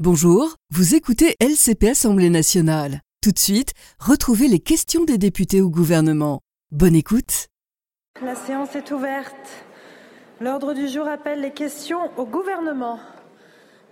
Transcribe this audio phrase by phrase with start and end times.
[0.00, 3.00] Bonjour, vous écoutez LCP Assemblée nationale.
[3.22, 6.40] Tout de suite, retrouvez les questions des députés au gouvernement.
[6.72, 7.46] Bonne écoute.
[8.20, 9.64] La séance est ouverte.
[10.40, 12.98] L'ordre du jour appelle les questions au gouvernement.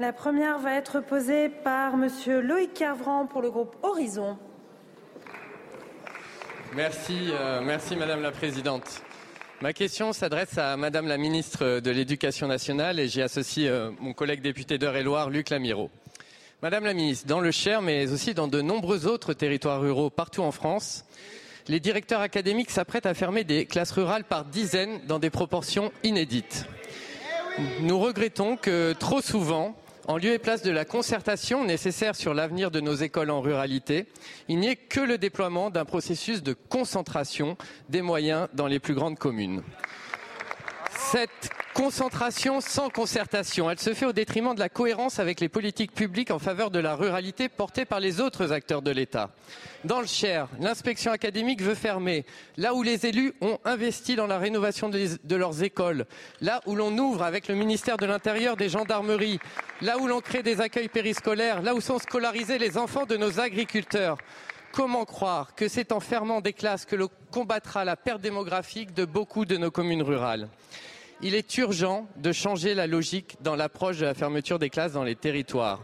[0.00, 4.36] La première va être posée par Monsieur Loïc Carvran pour le groupe Horizon.
[6.74, 9.04] Merci, euh, merci Madame la Présidente.
[9.62, 14.12] Ma question s'adresse à Madame la Ministre de l'Éducation nationale et j'y associe euh, mon
[14.12, 15.88] collègue député d'Eure-et-Loire, Luc Lamiraud.
[16.62, 20.42] Madame la Ministre, dans le Cher, mais aussi dans de nombreux autres territoires ruraux partout
[20.42, 21.04] en France,
[21.68, 26.66] les directeurs académiques s'apprêtent à fermer des classes rurales par dizaines dans des proportions inédites.
[27.82, 29.76] Nous regrettons que trop souvent,
[30.08, 34.06] en lieu et place de la concertation nécessaire sur l'avenir de nos écoles en ruralité,
[34.48, 37.56] il n'y ait que le déploiement d'un processus de concentration
[37.88, 39.62] des moyens dans les plus grandes communes.
[41.74, 46.30] Concentration sans concertation, elle se fait au détriment de la cohérence avec les politiques publiques
[46.30, 49.30] en faveur de la ruralité portées par les autres acteurs de l'État.
[49.84, 52.24] Dans le Cher, l'inspection académique veut fermer
[52.56, 56.06] là où les élus ont investi dans la rénovation de, leurs écoles,
[56.40, 59.40] là où l'on ouvre avec le ministère de l'Intérieur des gendarmeries,
[59.80, 63.40] là où l'on crée des accueils périscolaires, là où sont scolarisés les enfants de nos
[63.40, 64.18] agriculteurs.
[64.72, 69.04] Comment croire que c'est en fermant des classes que l'on combattra la perte démographique de
[69.04, 70.48] beaucoup de nos communes rurales?
[71.22, 75.04] Il est urgent de changer la logique dans l'approche de la fermeture des classes dans
[75.04, 75.82] les territoires.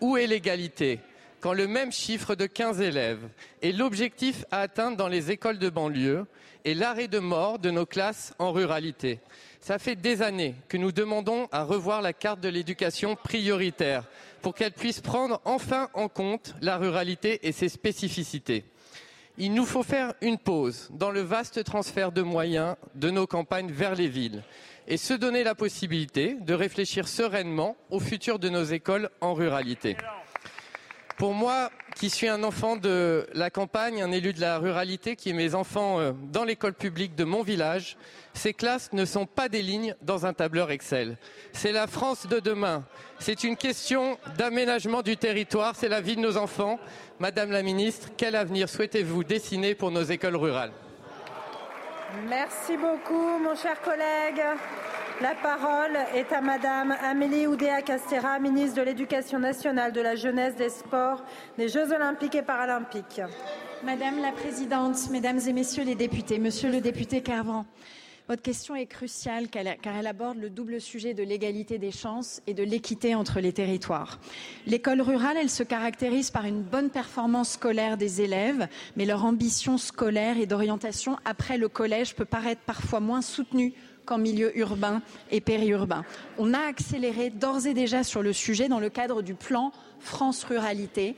[0.00, 1.00] Où est l'égalité
[1.40, 3.28] quand le même chiffre de 15 élèves
[3.62, 6.26] est l'objectif à atteindre dans les écoles de banlieue
[6.64, 9.20] et l'arrêt de mort de nos classes en ruralité?
[9.60, 14.04] Ça fait des années que nous demandons à revoir la carte de l'éducation prioritaire
[14.42, 18.64] pour qu'elle puisse prendre enfin en compte la ruralité et ses spécificités.
[19.38, 23.70] Il nous faut faire une pause dans le vaste transfert de moyens de nos campagnes
[23.70, 24.42] vers les villes
[24.88, 29.96] et se donner la possibilité de réfléchir sereinement au futur de nos écoles en ruralité.
[31.16, 35.30] Pour moi, qui suis un enfant de la campagne, un élu de la ruralité, qui
[35.30, 37.96] ai mes enfants euh, dans l'école publique de mon village,
[38.34, 41.16] ces classes ne sont pas des lignes dans un tableur Excel.
[41.54, 42.84] C'est la France de demain.
[43.18, 46.78] C'est une question d'aménagement du territoire, c'est la vie de nos enfants.
[47.18, 50.72] Madame la ministre, quel avenir souhaitez-vous dessiner pour nos écoles rurales?
[52.28, 54.42] Merci beaucoup, mon cher collègue.
[55.22, 60.68] La parole est à Madame Amélie Oudéa-Castera, ministre de l'Éducation nationale, de la jeunesse, des
[60.68, 61.24] sports,
[61.56, 63.22] des Jeux olympiques et paralympiques.
[63.82, 67.64] Madame la Présidente, Mesdames et Messieurs les députés, Monsieur le député Carvan,
[68.28, 72.54] votre question est cruciale car elle aborde le double sujet de l'égalité des chances et
[72.54, 74.18] de l'équité entre les territoires.
[74.66, 79.78] L'école rurale, elle se caractérise par une bonne performance scolaire des élèves, mais leur ambition
[79.78, 83.72] scolaire et d'orientation après le collège peut paraître parfois moins soutenue
[84.06, 86.04] qu'en milieu urbain et périurbain.
[86.38, 90.44] On a accéléré d'ores et déjà sur le sujet dans le cadre du plan France
[90.44, 91.16] Ruralité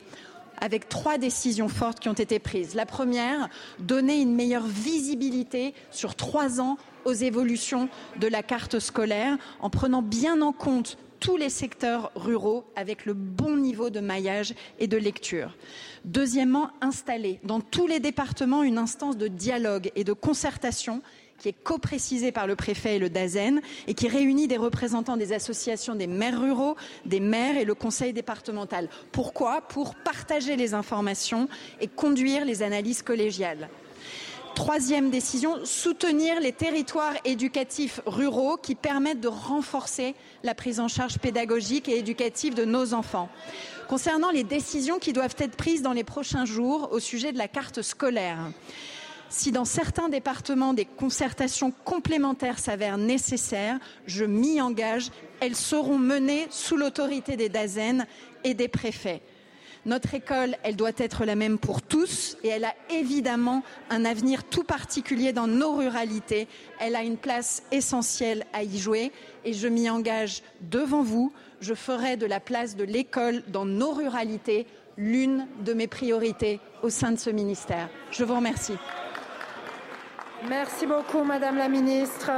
[0.60, 2.74] avec trois décisions fortes qui ont été prises.
[2.74, 3.48] La première,
[3.78, 7.88] donner une meilleure visibilité sur trois ans aux évolutions
[8.18, 13.14] de la carte scolaire en prenant bien en compte tous les secteurs ruraux avec le
[13.14, 15.56] bon niveau de maillage et de lecture.
[16.04, 21.02] Deuxièmement, installer dans tous les départements une instance de dialogue et de concertation
[21.38, 25.32] qui est coprécisé par le préfet et le DAZEN et qui réunit des représentants des
[25.32, 26.76] associations des maires ruraux,
[27.06, 28.88] des maires et le conseil départemental.
[29.12, 29.62] Pourquoi?
[29.62, 31.48] Pour partager les informations
[31.80, 33.68] et conduire les analyses collégiales.
[34.54, 41.18] Troisième décision, soutenir les territoires éducatifs ruraux qui permettent de renforcer la prise en charge
[41.18, 43.28] pédagogique et éducative de nos enfants.
[43.88, 47.46] Concernant les décisions qui doivent être prises dans les prochains jours au sujet de la
[47.46, 48.38] carte scolaire,
[49.28, 56.46] si dans certains départements des concertations complémentaires s'avèrent nécessaires, je m'y engage, elles seront menées
[56.50, 58.06] sous l'autorité des DAZEN
[58.44, 59.22] et des préfets.
[59.86, 64.44] Notre école, elle doit être la même pour tous et elle a évidemment un avenir
[64.44, 66.48] tout particulier dans nos ruralités.
[66.80, 69.12] Elle a une place essentielle à y jouer
[69.44, 71.32] et je m'y engage devant vous.
[71.60, 74.66] Je ferai de la place de l'école dans nos ruralités
[74.98, 77.88] l'une de mes priorités au sein de ce ministère.
[78.10, 78.74] Je vous remercie.
[80.46, 82.30] Merci beaucoup, Madame la Ministre.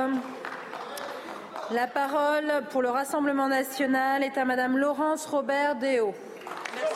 [1.70, 6.14] La parole pour le Rassemblement national est à Madame Laurence Robert Déo.
[6.75, 6.94] Merci.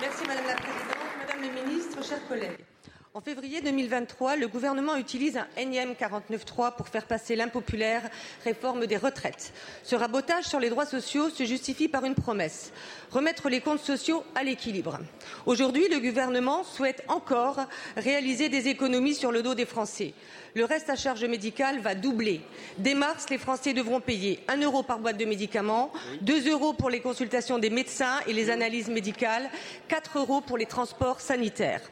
[0.00, 2.73] Merci Madame la Présidente, Madame les ministres, chers collègues.
[3.16, 8.02] En février 2023, le gouvernement utilise un énième 49.3 pour faire passer l'impopulaire
[8.42, 9.52] réforme des retraites.
[9.84, 12.72] Ce rabotage sur les droits sociaux se justifie par une promesse
[13.14, 14.98] remettre les comptes sociaux à l'équilibre.
[15.46, 17.60] Aujourd'hui, le gouvernement souhaite encore
[17.96, 20.14] réaliser des économies sur le dos des Français.
[20.56, 22.40] Le reste à charge médicale va doubler.
[22.78, 26.90] Dès mars, les Français devront payer 1 euro par boîte de médicaments, 2 euros pour
[26.90, 29.48] les consultations des médecins et les analyses médicales,
[29.88, 31.82] 4 euros pour les transports sanitaires.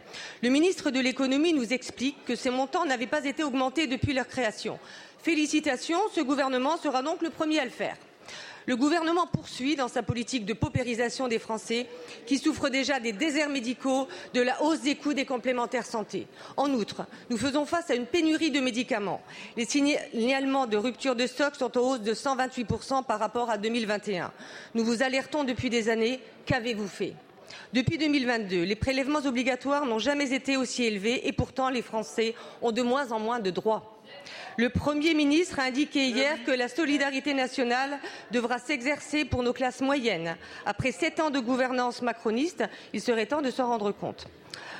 [0.42, 4.26] Le ministre de l'économie nous explique que ces montants n'avaient pas été augmentés depuis leur
[4.26, 4.78] création.
[5.22, 7.96] Félicitations, ce gouvernement sera donc le premier à le faire.
[8.64, 11.86] Le gouvernement poursuit dans sa politique de paupérisation des Français
[12.24, 16.26] qui souffrent déjà des déserts médicaux, de la hausse des coûts des complémentaires santé.
[16.56, 19.20] En outre, nous faisons face à une pénurie de médicaments.
[19.58, 24.32] Les signalements de rupture de stock sont en hausse de 128% par rapport à 2021.
[24.74, 26.20] Nous vous alertons depuis des années.
[26.46, 27.12] Qu'avez-vous fait?
[27.72, 32.72] Depuis 2022, les prélèvements obligatoires n'ont jamais été aussi élevés et pourtant les Français ont
[32.72, 34.00] de moins en moins de droits.
[34.58, 37.98] Le Premier ministre a indiqué hier que la solidarité nationale
[38.30, 40.36] devra s'exercer pour nos classes moyennes.
[40.66, 44.26] Après sept ans de gouvernance macroniste, il serait temps de s'en rendre compte.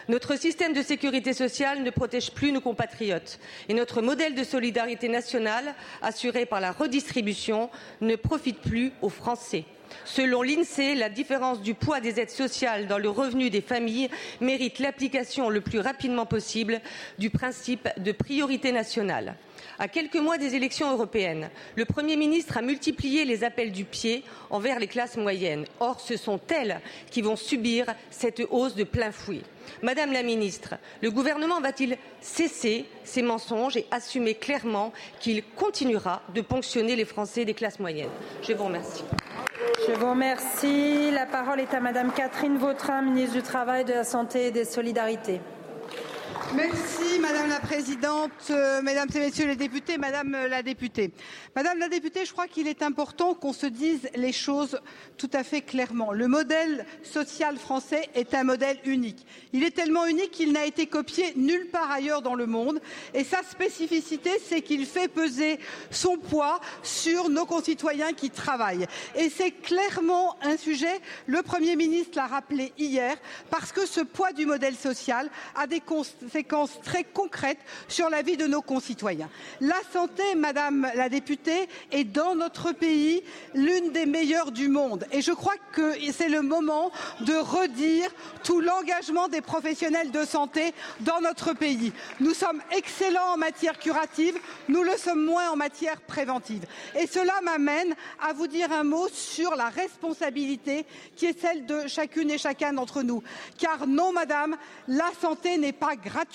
[0.09, 5.09] Notre système de sécurité sociale ne protège plus nos compatriotes et notre modèle de solidarité
[5.09, 7.71] nationale, assuré par la redistribution,
[8.01, 9.65] ne profite plus aux Français.
[10.05, 14.11] Selon l'INSEE, la différence du poids des aides sociales dans le revenu des familles
[14.41, 16.81] mérite l'application le plus rapidement possible
[17.19, 19.37] du principe de priorité nationale.
[19.79, 24.23] À quelques mois des élections européennes, le Premier ministre a multiplié les appels du pied
[24.51, 25.65] envers les classes moyennes.
[25.81, 26.81] Or, ce sont elles
[27.11, 29.43] qui vont subir cette hausse de plein fouet.
[29.83, 36.41] Madame la ministre, le gouvernement va-t-il cesser ces mensonges et assumer clairement qu'il continuera de
[36.41, 38.11] ponctionner les Français des classes moyennes?
[38.43, 39.05] Je vous remercie.
[39.87, 41.11] Je vous remercie.
[41.11, 44.65] La parole est à Madame Catherine Vautrin, ministre du Travail, de la Santé et des
[44.65, 45.41] Solidarités.
[46.55, 51.11] Merci Madame la Présidente, euh, Mesdames et Messieurs les députés, Madame la députée.
[51.57, 54.79] Madame la députée, je crois qu'il est important qu'on se dise les choses
[55.17, 56.13] tout à fait clairement.
[56.13, 59.27] Le modèle social français est un modèle unique.
[59.55, 62.81] Il est tellement unique qu'il n'a été copié nulle part ailleurs dans le monde.
[63.15, 65.59] Et sa spécificité, c'est qu'il fait peser
[65.91, 68.87] son poids sur nos concitoyens qui travaillent.
[69.17, 73.17] Et c'est clairement un sujet, le Premier ministre l'a rappelé hier,
[73.49, 76.42] parce que ce poids du modèle social a des conséquences
[76.83, 77.59] très concrètes
[77.89, 79.29] sur la vie de nos concitoyens.
[79.61, 83.23] La santé, Madame la députée, est dans notre pays
[83.55, 85.07] l'une des meilleures du monde.
[85.13, 86.91] Et je crois que c'est le moment
[87.21, 88.11] de redire
[88.45, 91.93] tout l'engagement des professionnels de santé dans notre pays.
[92.21, 96.67] Nous sommes excellents en matière curative, nous le sommes moins en matière préventive.
[96.99, 100.87] Et cela m'amène à vous dire un mot sur la responsabilité
[101.17, 103.23] qui est celle de chacune et chacun d'entre nous.
[103.59, 104.57] Car non, Madame,
[104.89, 106.32] la santé n'est pas gratuite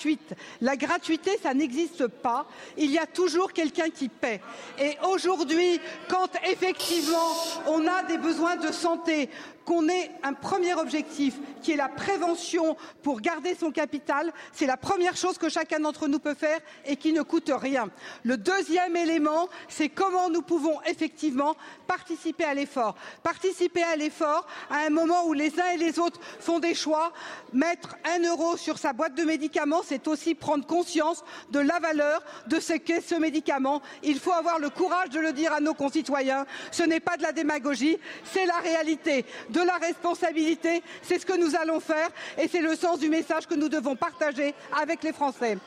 [0.60, 2.46] La gratuité, ça n'existe pas.
[2.76, 4.40] Il y a toujours quelqu'un qui paie.
[4.78, 7.32] Et aujourd'hui, quand effectivement
[7.66, 9.30] on a des besoins de santé,
[9.68, 14.78] qu'on ait un premier objectif qui est la prévention pour garder son capital, c'est la
[14.78, 17.90] première chose que chacun d'entre nous peut faire et qui ne coûte rien.
[18.22, 21.54] Le deuxième élément, c'est comment nous pouvons effectivement
[21.86, 22.94] participer à l'effort.
[23.22, 27.12] Participer à l'effort à un moment où les uns et les autres font des choix.
[27.52, 32.22] Mettre un euro sur sa boîte de médicaments, c'est aussi prendre conscience de la valeur
[32.46, 33.82] de ce qu'est ce médicament.
[34.02, 36.46] Il faut avoir le courage de le dire à nos concitoyens.
[36.70, 37.98] Ce n'est pas de la démagogie,
[38.32, 39.26] c'est la réalité
[39.62, 40.82] la responsabilité.
[41.02, 43.96] C'est ce que nous allons faire et c'est le sens du message que nous devons
[43.96, 45.58] partager avec les Français.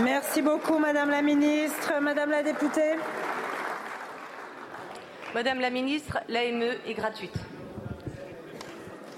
[0.00, 1.92] Merci beaucoup, Madame la Ministre.
[2.00, 2.96] Madame la députée.
[5.34, 7.34] Madame la Ministre, l'AME est gratuite.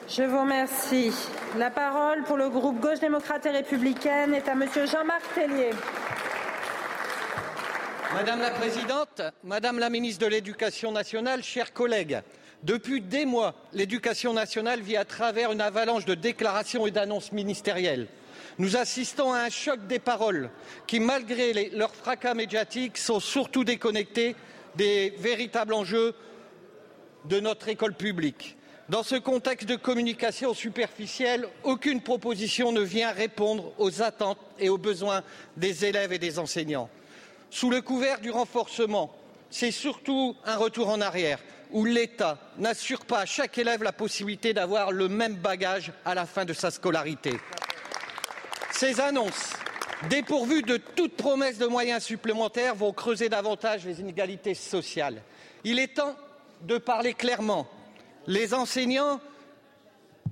[0.08, 1.12] Je vous remercie.
[1.56, 5.70] La parole pour le groupe Gauche démocrate et républicaine est à Monsieur Jean-Marc Tellier.
[8.14, 12.22] Madame la Présidente, Madame la Ministre de l'Éducation nationale, chers collègues,
[12.62, 18.08] depuis des mois, l'éducation nationale vit à travers une avalanche de déclarations et d'annonces ministérielles.
[18.58, 20.50] Nous assistons à un choc des paroles
[20.88, 24.34] qui, malgré leur fracas médiatique, sont surtout déconnectés
[24.74, 26.14] des véritables enjeux
[27.26, 28.56] de notre école publique.
[28.88, 34.78] Dans ce contexte de communication superficielle, aucune proposition ne vient répondre aux attentes et aux
[34.78, 35.22] besoins
[35.56, 36.88] des élèves et des enseignants.
[37.50, 39.14] Sous le couvert du renforcement,
[39.50, 41.38] c'est surtout un retour en arrière
[41.72, 46.26] où l'État n'assure pas à chaque élève la possibilité d'avoir le même bagage à la
[46.26, 47.38] fin de sa scolarité.
[48.72, 49.52] Ces annonces,
[50.08, 55.22] dépourvues de toute promesse de moyens supplémentaires, vont creuser davantage les inégalités sociales.
[55.64, 56.16] Il est temps
[56.62, 57.66] de parler clairement.
[58.26, 59.20] Les enseignants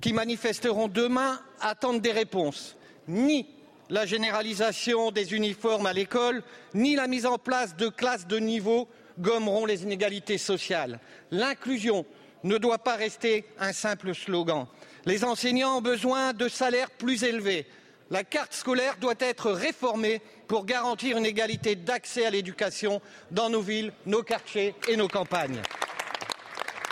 [0.01, 2.75] qui manifesteront demain attendent des réponses.
[3.07, 3.47] Ni
[3.89, 8.87] la généralisation des uniformes à l'école, ni la mise en place de classes de niveau
[9.19, 10.99] gommeront les inégalités sociales.
[11.31, 12.05] L'inclusion
[12.43, 14.67] ne doit pas rester un simple slogan.
[15.05, 17.65] Les enseignants ont besoin de salaires plus élevés.
[18.09, 23.61] La carte scolaire doit être réformée pour garantir une égalité d'accès à l'éducation dans nos
[23.61, 25.61] villes, nos quartiers et nos campagnes.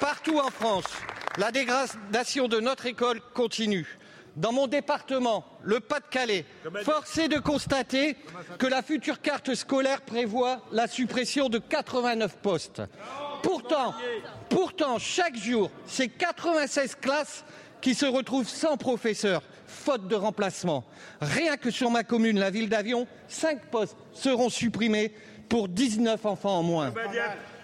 [0.01, 0.85] Partout en France,
[1.37, 3.97] la dégradation de notre école continue.
[4.35, 6.45] Dans mon département, le Pas-de-Calais,
[6.83, 8.17] force est de constater
[8.57, 12.81] que la future carte scolaire prévoit la suppression de 89 postes.
[13.41, 13.93] Pourtant,
[14.49, 17.45] pourtant chaque jour, c'est 96 classes
[17.79, 20.83] qui se retrouvent sans professeur, faute de remplacement.
[21.21, 25.13] Rien que sur ma commune, la ville d'Avion, 5 postes seront supprimés
[25.47, 26.93] pour 19 enfants en moins.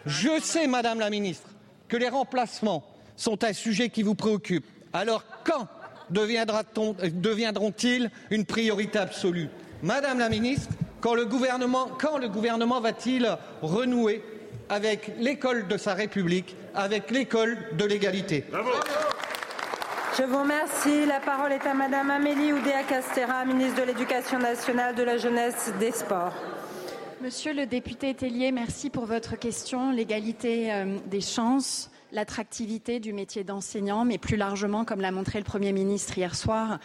[0.06, 1.50] Je sais, Madame la Ministre,
[1.90, 2.84] que les remplacements
[3.18, 4.66] sont un sujet qui vous préoccupe.
[4.94, 5.68] Alors quand
[6.12, 9.50] deviendront-ils une priorité absolue?
[9.84, 13.28] Madame la Ministre, quand le gouvernement, quand le gouvernement va-t-il
[13.62, 14.24] renouer
[14.70, 18.46] avec l'école de sa République, avec l'école de l'égalité?
[20.18, 21.06] Je vous remercie.
[21.06, 25.92] La parole est à Madame Amélie Oudéa-Castera, ministre de l'Éducation nationale, de la jeunesse, des
[25.92, 26.34] sports.
[27.22, 29.92] Monsieur le député Tellier, merci pour votre question.
[29.92, 35.46] L'égalité euh, des chances l'attractivité du métier d'enseignant, mais plus largement, comme l'a montré le
[35.46, 36.80] Premier ministre hier soir,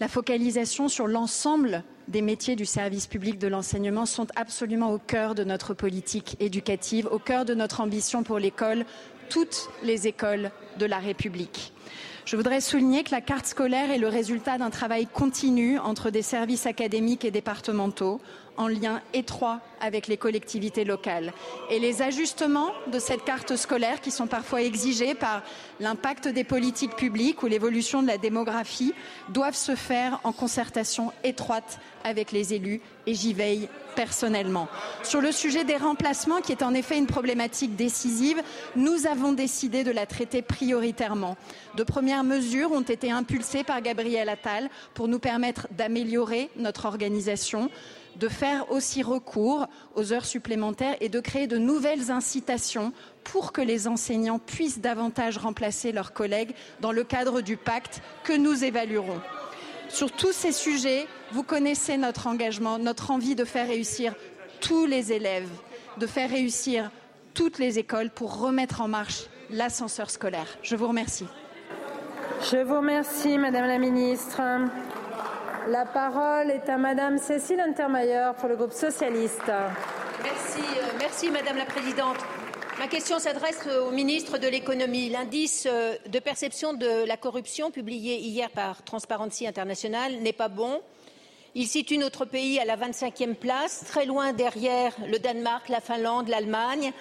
[0.00, 5.34] la focalisation sur l'ensemble des métiers du service public de l'enseignement sont absolument au cœur
[5.34, 8.84] de notre politique éducative, au cœur de notre ambition pour l'école,
[9.28, 11.72] toutes les écoles de la République.
[12.24, 16.22] Je voudrais souligner que la carte scolaire est le résultat d'un travail continu entre des
[16.22, 18.20] services académiques et départementaux,
[18.58, 21.32] en lien étroit avec les collectivités locales.
[21.70, 25.42] Et les ajustements de cette carte scolaire, qui sont parfois exigés par
[25.80, 28.94] l'impact des politiques publiques ou l'évolution de la démographie,
[29.28, 34.68] doivent se faire en concertation étroite avec les élus et j'y veille personnellement.
[35.02, 38.40] Sur le sujet des remplacements, qui est en effet une problématique décisive,
[38.76, 41.36] nous avons décidé de la traiter prioritairement.
[41.74, 47.70] De premières mesures ont été impulsées par Gabriel Attal pour nous permettre d'améliorer notre organisation
[48.18, 52.92] de faire aussi recours aux heures supplémentaires et de créer de nouvelles incitations
[53.24, 58.32] pour que les enseignants puissent davantage remplacer leurs collègues dans le cadre du pacte que
[58.32, 59.20] nous évaluerons.
[59.88, 64.14] Sur tous ces sujets, vous connaissez notre engagement, notre envie de faire réussir
[64.60, 65.48] tous les élèves,
[65.96, 66.90] de faire réussir
[67.34, 70.58] toutes les écoles pour remettre en marche l'ascenseur scolaire.
[70.62, 71.26] Je vous remercie.
[72.50, 74.40] Je vous remercie, Madame la Ministre.
[75.70, 79.52] La parole est à Madame Cécile Untermaier pour le groupe socialiste.
[80.22, 82.16] Merci, euh, merci Madame la Présidente.
[82.78, 85.10] Ma question s'adresse au ministre de l'économie.
[85.10, 90.80] L'indice euh, de perception de la corruption publié hier par Transparency International n'est pas bon.
[91.54, 96.28] Il situe notre pays à la 25e place, très loin derrière le Danemark, la Finlande,
[96.28, 96.92] l'Allemagne.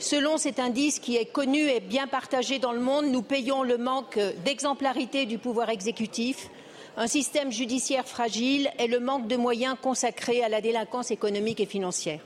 [0.00, 3.78] Selon cet indice qui est connu et bien partagé dans le monde, nous payons le
[3.78, 6.50] manque d'exemplarité du pouvoir exécutif,
[6.98, 11.66] un système judiciaire fragile et le manque de moyens consacrés à la délinquance économique et
[11.66, 12.18] financière.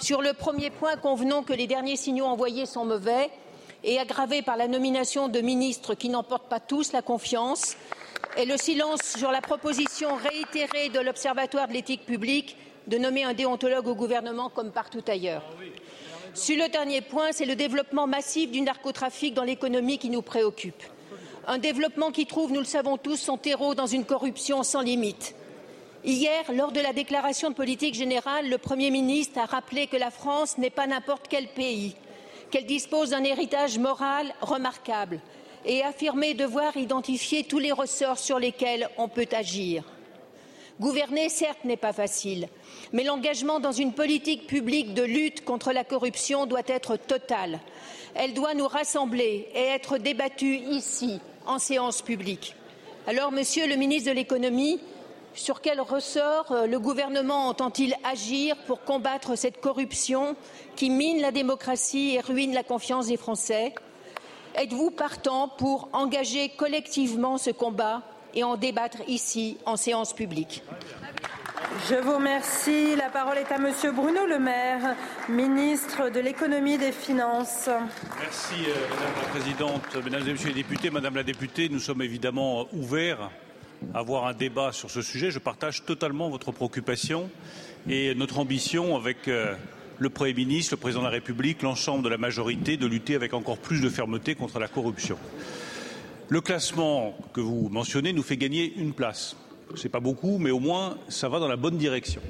[0.00, 3.30] Sur le premier point, convenons que les derniers signaux envoyés sont mauvais
[3.84, 7.76] et aggravés par la nomination de ministres qui n'emportent pas tous la confiance
[8.36, 12.56] et le silence sur la proposition réitérée de l'Observatoire de l'éthique publique
[12.88, 15.44] de nommer un déontologue au gouvernement comme partout ailleurs.
[16.34, 20.82] Sur le dernier point, c'est le développement massif du narcotrafic dans l'économie qui nous préoccupe.
[21.50, 25.34] Un développement qui trouve, nous le savons tous, son terreau dans une corruption sans limite.
[26.04, 30.10] Hier, lors de la déclaration de politique générale, le Premier ministre a rappelé que la
[30.10, 31.96] France n'est pas n'importe quel pays,
[32.50, 35.22] qu'elle dispose d'un héritage moral remarquable
[35.64, 39.84] et affirmé devoir identifier tous les ressorts sur lesquels on peut agir.
[40.78, 42.48] Gouverner, certes, n'est pas facile,
[42.92, 47.58] mais l'engagement dans une politique publique de lutte contre la corruption doit être total.
[48.14, 52.54] Elle doit nous rassembler et être débattue ici, en séance publique.
[53.06, 54.78] Alors, Monsieur le ministre de l'économie,
[55.34, 60.36] sur quel ressort euh, le gouvernement entend-il agir pour combattre cette corruption
[60.76, 63.74] qui mine la démocratie et ruine la confiance des Français?
[64.56, 68.02] Êtes-vous partant pour engager collectivement ce combat
[68.34, 70.62] et en débattre ici en séance publique?
[71.88, 72.96] Je vous remercie.
[72.96, 74.94] La parole est à Monsieur Bruno Le Maire,
[75.28, 77.68] ministre de l'économie et des finances.
[78.20, 80.90] Merci euh, Madame la Présidente, Mesdames et Messieurs les députés.
[80.90, 83.30] Madame la députée, nous sommes évidemment ouverts
[83.94, 85.30] à avoir un débat sur ce sujet.
[85.30, 87.30] Je partage totalement votre préoccupation
[87.88, 89.54] et notre ambition avec euh,
[89.98, 93.34] le Premier ministre, le Président de la République, l'ensemble de la majorité, de lutter avec
[93.34, 95.18] encore plus de fermeté contre la corruption.
[96.28, 99.36] Le classement que vous mentionnez nous fait gagner une place
[99.76, 102.20] c'est pas beaucoup, mais au moins ça va dans la bonne direction.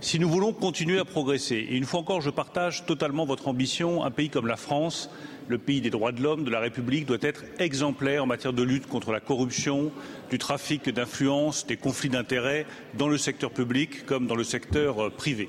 [0.00, 4.04] Si nous voulons continuer à progresser, et une fois encore, je partage totalement votre ambition,
[4.04, 5.10] un pays comme la France,
[5.48, 8.62] le pays des droits de l'homme, de la République, doit être exemplaire en matière de
[8.62, 9.90] lutte contre la corruption,
[10.30, 15.10] du trafic d'influence, des conflits d'intérêts dans le secteur public comme dans le secteur euh,
[15.10, 15.48] privé.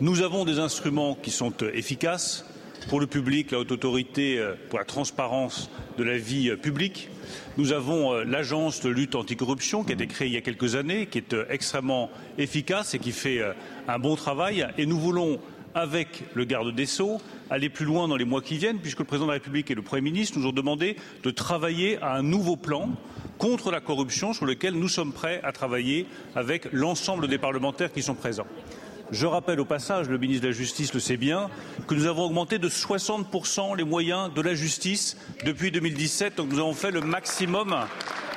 [0.00, 2.44] Nous avons des instruments qui sont euh, efficaces
[2.88, 7.10] pour le public, la haute autorité euh, pour la transparence de la vie publique.
[7.56, 11.06] Nous avons l'agence de lutte anticorruption qui a été créée il y a quelques années,
[11.06, 13.42] qui est extrêmement efficace et qui fait
[13.86, 14.66] un bon travail.
[14.78, 15.38] Et nous voulons
[15.74, 19.04] avec le garde des Sceaux, aller plus loin dans les mois qui viennent, puisque le
[19.04, 22.22] président de la République et le Premier ministre nous ont demandé de travailler à un
[22.22, 22.90] nouveau plan
[23.38, 28.02] contre la corruption sur lequel nous sommes prêts à travailler avec l'ensemble des parlementaires qui
[28.02, 28.46] sont présents.
[29.10, 31.48] Je rappelle au passage, le ministre de la Justice le sait bien,
[31.86, 36.36] que nous avons augmenté de 60% les moyens de la justice depuis 2017.
[36.36, 37.74] Donc nous avons fait le maximum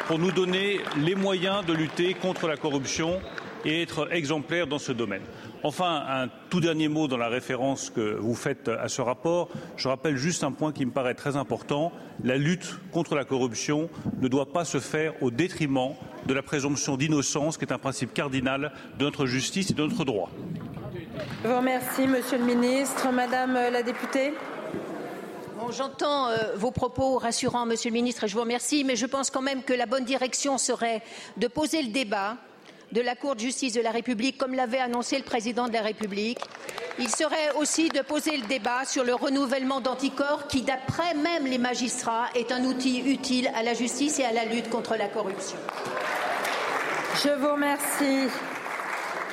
[0.08, 3.20] pour nous donner les moyens de lutter contre la corruption
[3.66, 5.22] et être exemplaires dans ce domaine.
[5.64, 9.50] Enfin, un tout dernier mot dans la référence que vous faites à ce rapport.
[9.78, 11.92] Je rappelle juste un point qui me paraît très important.
[12.24, 13.90] La lutte contre la corruption
[14.22, 15.94] ne doit pas se faire au détriment
[16.26, 20.04] de la présomption d'innocence, qui est un principe cardinal de notre justice et de notre
[20.04, 20.32] droit.
[21.44, 23.12] Je vous remercie, Monsieur le Ministre.
[23.12, 24.34] Madame la députée.
[25.70, 29.30] J'entends euh, vos propos rassurants, Monsieur le Ministre, et je vous remercie, mais je pense
[29.30, 31.02] quand même que la bonne direction serait
[31.38, 32.38] de poser le débat
[32.92, 35.82] de la Cour de justice de la République, comme l'avait annoncé le président de la
[35.82, 36.40] République.
[37.00, 41.58] Il serait aussi de poser le débat sur le renouvellement d'anticorps qui, d'après même les
[41.58, 45.58] magistrats, est un outil utile à la justice et à la lutte contre la corruption.
[47.24, 48.30] Je vous remercie.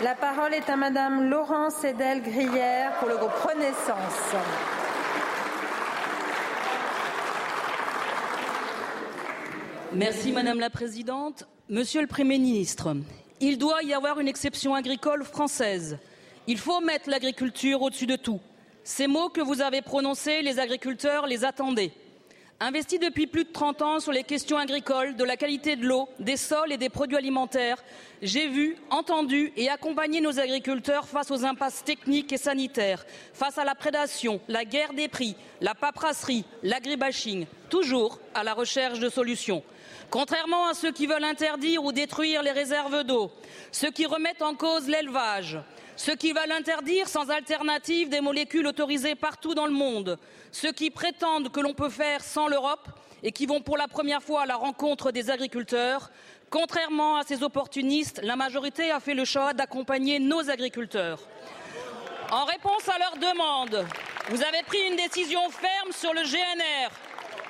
[0.00, 3.96] La parole est à Madame Laurence Edel Grière pour le groupe Renaissance.
[10.32, 11.48] Madame la Présidente.
[11.68, 12.94] Monsieur le Premier ministre,
[13.40, 15.98] il doit y avoir une exception agricole française.
[16.46, 18.38] Il faut mettre l'agriculture au-dessus de tout.
[18.84, 21.90] Ces mots que vous avez prononcés, les agriculteurs les attendaient.
[22.60, 26.08] Investis depuis plus de 30 ans sur les questions agricoles, de la qualité de l'eau,
[26.18, 27.84] des sols et des produits alimentaires,
[28.20, 33.64] j'ai vu, entendu et accompagné nos agriculteurs face aux impasses techniques et sanitaires, face à
[33.64, 39.62] la prédation, la guerre des prix, la paperasserie, l'agribashing, toujours à la recherche de solutions.
[40.10, 43.30] Contrairement à ceux qui veulent interdire ou détruire les réserves d'eau,
[43.70, 45.58] ceux qui remettent en cause l'élevage,
[45.98, 50.16] ceux qui veulent interdire sans alternative des molécules autorisées partout dans le monde,
[50.52, 52.88] ceux qui prétendent que l'on peut faire sans l'Europe
[53.24, 56.10] et qui vont pour la première fois à la rencontre des agriculteurs,
[56.50, 61.18] contrairement à ces opportunistes, la majorité a fait le choix d'accompagner nos agriculteurs.
[62.30, 63.84] En réponse à leurs demandes,
[64.28, 66.90] vous avez pris une décision ferme sur le GNR,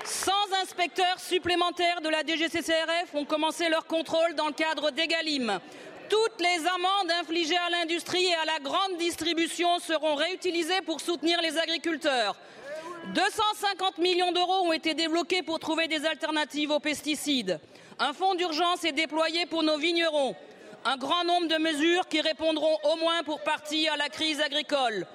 [0.05, 0.33] 100
[0.63, 5.61] inspecteurs supplémentaires de la DGCCRF ont commencé leur contrôle dans le cadre d'Egalim.
[6.09, 11.41] Toutes les amendes infligées à l'industrie et à la grande distribution seront réutilisées pour soutenir
[11.43, 12.37] les agriculteurs.
[13.15, 17.61] 250 millions d'euros ont été débloqués pour trouver des alternatives aux pesticides.
[17.99, 20.35] Un fonds d'urgence est déployé pour nos vignerons.
[20.85, 25.07] Un grand nombre de mesures qui répondront au moins pour partie à la crise agricole.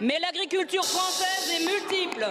[0.00, 2.26] Mais l'agriculture française est multiple.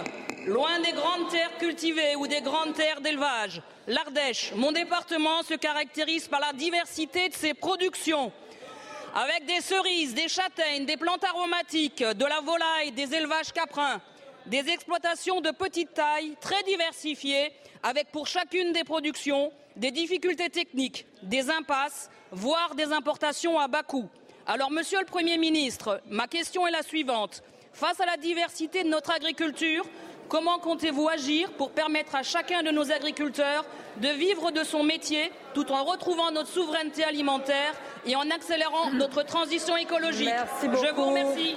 [0.46, 6.28] Loin des grandes terres cultivées ou des grandes terres d'élevage, l'Ardèche, mon département, se caractérise
[6.28, 8.32] par la diversité de ses productions.
[9.14, 14.00] Avec des cerises, des châtaignes, des plantes aromatiques, de la volaille, des élevages caprins,
[14.46, 21.06] des exploitations de petite taille très diversifiées, avec pour chacune des productions des difficultés techniques,
[21.22, 24.08] des impasses, voire des importations à bas coût.
[24.46, 27.42] Alors, Monsieur le Premier ministre, ma question est la suivante.
[27.72, 29.84] Face à la diversité de notre agriculture,
[30.30, 33.64] Comment comptez-vous agir pour permettre à chacun de nos agriculteurs
[33.96, 37.74] de vivre de son métier tout en retrouvant notre souveraineté alimentaire
[38.06, 40.28] et en accélérant notre transition écologique?
[40.32, 40.86] Merci beaucoup.
[40.86, 41.56] Je vous remercie.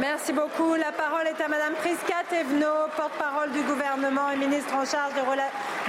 [0.00, 0.76] Merci beaucoup.
[0.76, 5.12] La parole est à Madame Prisca Thévenot, porte-parole du gouvernement et ministre en charge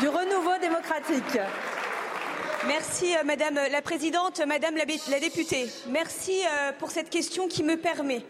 [0.01, 1.39] du renouveau démocratique.
[2.67, 5.69] Merci euh, Madame la Présidente, Madame la, députée.
[5.87, 8.21] Merci euh, pour cette question qui me permet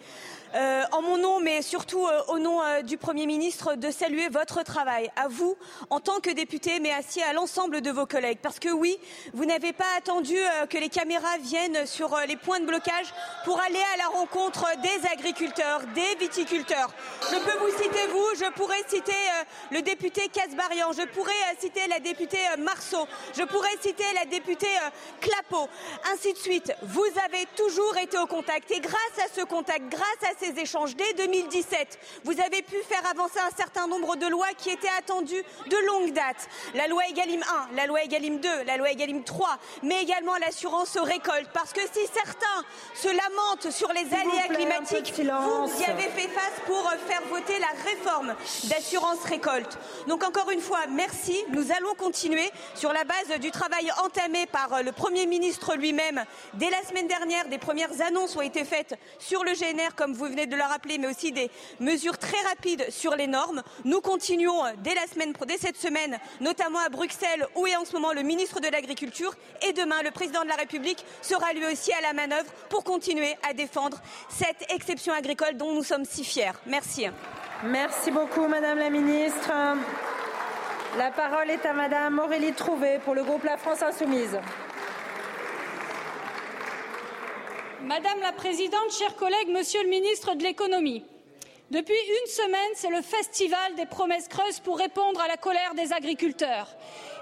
[0.56, 4.30] euh, en mon nom, mais surtout euh, au nom euh, du Premier ministre, de saluer
[4.30, 5.56] votre travail, à vous
[5.92, 8.40] en tant que député, mais ainsi à l'ensemble de vos collègues.
[8.42, 8.98] Parce que oui,
[9.34, 10.36] vous n'avez pas attendu
[10.70, 13.14] que les caméras viennent sur les points de blocage
[13.46, 16.90] pour aller à la rencontre des agriculteurs, des viticulteurs.
[17.22, 19.14] Je peux vous citer vous, je pourrais citer
[19.72, 23.08] le député Casbarian, je pourrais citer la députée Marceau,
[23.38, 24.68] je pourrais citer la députée
[25.22, 25.68] Clapeau,
[26.12, 26.74] ainsi de suite.
[26.82, 30.96] Vous avez toujours été au contact et grâce à ce contact, grâce à ces échanges.
[30.96, 35.44] Dès 2017, vous avez pu faire avancer un certain nombre de lois qui étaient attendues
[35.70, 36.48] de longue date.
[36.76, 40.98] La loi Egalim 1, la loi Egalim 2, la loi Egalim 3, mais également l'assurance
[40.98, 41.50] récolte.
[41.54, 46.60] Parce que si certains se lamentent sur les aléas climatiques, vous y avez fait face
[46.66, 49.78] pour faire voter la réforme d'assurance récolte.
[50.08, 51.38] Donc encore une fois, merci.
[51.50, 56.24] Nous allons continuer sur la base du travail entamé par le Premier ministre lui-même.
[56.54, 60.29] Dès la semaine dernière, des premières annonces ont été faites sur le GNR, comme vous
[60.30, 63.62] venez de le rappeler, mais aussi des mesures très rapides sur les normes.
[63.84, 64.64] Nous continuons
[65.12, 68.68] semaine, dès cette semaine, notamment à Bruxelles, où est en ce moment le ministre de
[68.68, 69.34] l'Agriculture.
[69.68, 73.36] Et demain, le président de la République sera lui aussi à la manœuvre pour continuer
[73.48, 73.98] à défendre
[74.30, 76.52] cette exception agricole dont nous sommes si fiers.
[76.66, 77.08] Merci.
[77.64, 79.52] Merci beaucoup, Madame la Ministre.
[80.98, 84.40] La parole est à Madame Aurélie Trouvé pour le groupe La France Insoumise.
[87.84, 91.02] Madame la Présidente, chers collègues, Monsieur le Ministre de l'Économie,
[91.72, 95.94] depuis une semaine, c'est le festival des promesses creuses pour répondre à la colère des
[95.94, 96.68] agriculteurs.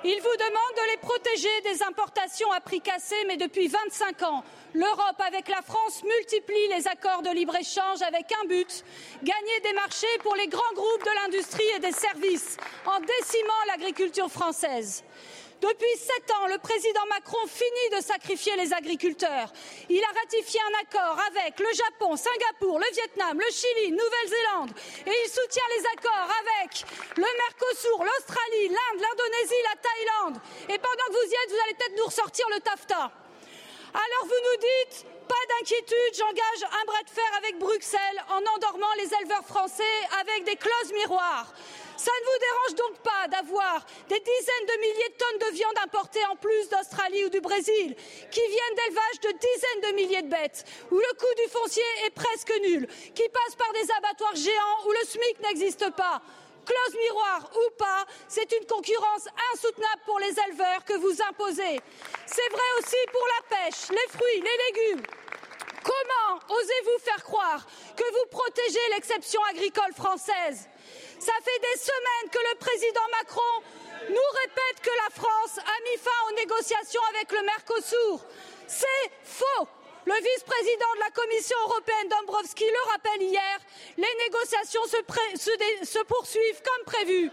[0.04, 4.44] Ils vous demandent de les protéger des importations à prix cassés, mais depuis 25 ans,
[4.74, 8.84] l'Europe, avec la France, multiplie les accords de libre-échange avec un but,
[9.22, 14.30] gagner des marchés pour les grands groupes de l'industrie et des services, en décimant l'agriculture
[14.30, 15.04] française.
[15.62, 19.52] Depuis sept ans, le président Macron finit de sacrifier les agriculteurs.
[19.90, 24.72] Il a ratifié un accord avec le Japon, Singapour, le Vietnam, le Chili, Nouvelle-Zélande
[25.06, 30.42] et il soutient les accords avec le Mercosur, l'Australie, l'Inde, l'Indonésie, la Thaïlande.
[30.70, 33.12] Et pendant que vous y êtes, vous allez peut-être nous ressortir le TAFTA.
[33.94, 38.94] Alors vous nous dites, pas d'inquiétude, j'engage un bras de fer avec Bruxelles en endormant
[38.98, 41.54] les éleveurs français avec des clauses miroirs.
[41.98, 45.78] Ça ne vous dérange donc pas d'avoir des dizaines de milliers de tonnes de viande
[45.84, 47.96] importées en plus d'Australie ou du Brésil,
[48.32, 52.12] qui viennent d'élevage de dizaines de milliers de bêtes, où le coût du foncier est
[52.12, 56.22] presque nul, qui passent par des abattoirs géants où le SMIC n'existe pas?
[56.68, 61.80] Clause miroir ou pas, c'est une concurrence insoutenable pour les éleveurs que vous imposez.
[62.26, 65.06] C'est vrai aussi pour la pêche, les fruits, les légumes.
[65.84, 70.68] Comment osez-vous faire croire que vous protégez l'exception agricole française?
[71.20, 73.64] Ça fait des semaines que le président Macron
[74.10, 78.20] nous répète que la France a mis fin aux négociations avec le Mercosur.
[78.68, 79.68] C'est faux.
[80.08, 83.60] Le vice-président de la Commission européenne, Dombrovski, le rappelle hier,
[83.98, 87.30] les négociations se, se poursuivent comme prévu.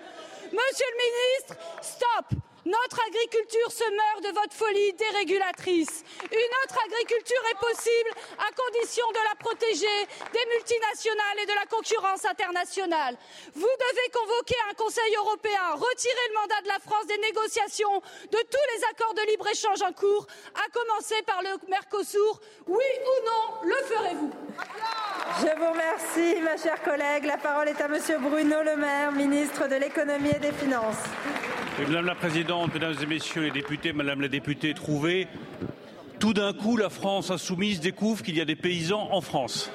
[0.51, 6.05] Monsieur le ministre, stop notre agriculture se meurt de votre folie dérégulatrice.
[6.31, 9.99] Une autre agriculture est possible à condition de la protéger
[10.33, 13.17] des multinationales et de la concurrence internationale.
[13.55, 18.01] Vous devez convoquer un Conseil européen, retirer le mandat de la France des négociations
[18.33, 22.41] de tous les accords de libre-échange en cours, à commencer par le Mercosur.
[22.67, 24.31] Oui ou non, le ferez-vous?
[25.41, 27.25] Je vous remercie, ma chère collègue.
[27.25, 31.03] La parole est à Monsieur Bruno Le Maire, ministre de l'économie et des finances.
[31.77, 35.27] Madame la Présidente, Mesdames et Messieurs les députés, Madame la députée Trouvé,
[36.21, 39.73] tout d'un coup, la France insoumise découvre qu'il y a des paysans en France.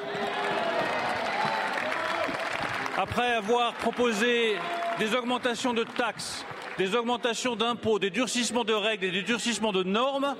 [2.98, 4.56] Après avoir proposé
[4.98, 6.46] des augmentations de taxes,
[6.78, 10.36] des augmentations d'impôts, des durcissements de règles et des durcissements de normes,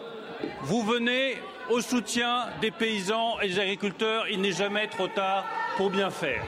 [0.62, 1.38] vous venez
[1.70, 4.30] au soutien des paysans et des agriculteurs.
[4.30, 5.44] Il n'est jamais trop tard
[5.76, 6.42] pour bien faire.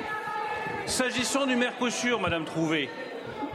[0.85, 2.89] S'agissant du Mercosur, Madame Trouvé,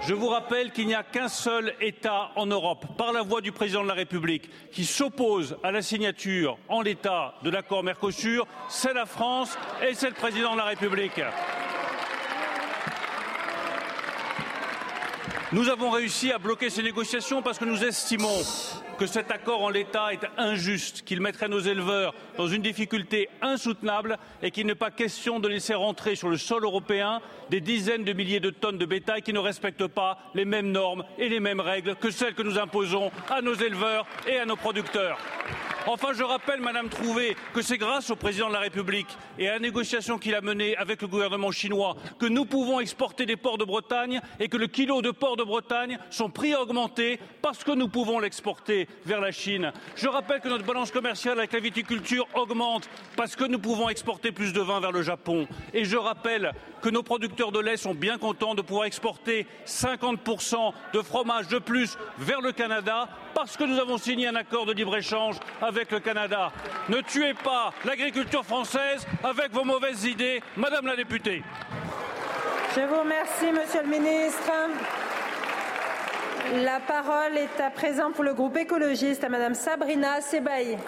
[0.02, 3.52] je vous rappelle qu'il n'y a qu'un seul État en Europe, par la voix du
[3.52, 8.94] président de la République, qui s'oppose à la signature en l'état de l'accord Mercosur, c'est
[8.94, 11.20] la France et c'est le président de la République.
[15.52, 18.42] Nous avons réussi à bloquer ces négociations parce que nous estimons
[18.98, 24.18] que cet accord en l'état est injuste, qu'il mettrait nos éleveurs dans une difficulté insoutenable
[24.42, 28.12] et qu'il n'est pas question de laisser rentrer sur le sol européen des dizaines de
[28.12, 31.60] milliers de tonnes de bétail qui ne respectent pas les mêmes normes et les mêmes
[31.60, 35.18] règles que celles que nous imposons à nos éleveurs et à nos producteurs.
[35.88, 39.06] Enfin, je rappelle, Madame Trouvé, que c'est grâce au président de la République
[39.38, 43.24] et à la négociation qu'il a menée avec le gouvernement chinois que nous pouvons exporter
[43.24, 46.60] des ports de Bretagne et que le kilo de porc de Bretagne, son prix a
[46.60, 49.72] augmenté parce que nous pouvons l'exporter vers la Chine.
[49.94, 54.32] Je rappelle que notre balance commerciale avec la viticulture augmente parce que nous pouvons exporter
[54.32, 55.46] plus de vin vers le Japon.
[55.72, 56.50] Et je rappelle
[56.82, 61.58] que nos producteurs de lait sont bien contents de pouvoir exporter 50% de fromage de
[61.58, 66.00] plus vers le Canada parce que nous avons signé un accord de libre-échange avec le
[66.00, 66.50] Canada.
[66.88, 71.42] Ne tuez pas l'agriculture française avec vos mauvaises idées, Madame la députée.
[72.74, 74.50] Je vous remercie, Monsieur le ministre.
[76.64, 80.78] La parole est à présent pour le groupe écologiste à Madame Sabrina Sebaï.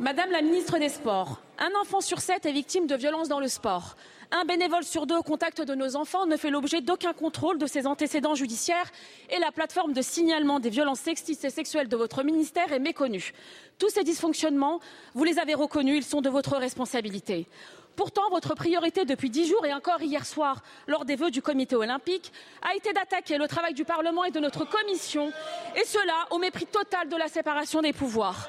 [0.00, 3.48] Madame la ministre des Sports, un enfant sur sept est victime de violences dans le
[3.48, 3.94] sport.
[4.34, 7.66] Un bénévole sur deux au contact de nos enfants ne fait l'objet d'aucun contrôle de
[7.66, 8.90] ses antécédents judiciaires
[9.28, 13.34] et la plateforme de signalement des violences sexistes et sexuelles de votre ministère est méconnue.
[13.78, 14.80] Tous ces dysfonctionnements,
[15.12, 17.46] vous les avez reconnus, ils sont de votre responsabilité.
[17.94, 21.76] Pourtant, votre priorité depuis dix jours et encore hier soir, lors des vœux du comité
[21.76, 25.30] olympique, a été d'attaquer le travail du Parlement et de notre commission,
[25.76, 28.48] et cela au mépris total de la séparation des pouvoirs.